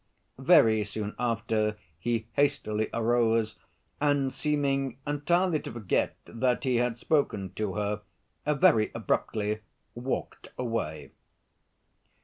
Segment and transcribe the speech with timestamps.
[0.39, 3.59] Very soon after, he hastily arose,
[3.99, 8.01] and seeming entirely to forget that he had spoken to her,
[8.47, 9.59] very abruptly
[9.93, 11.11] walked away.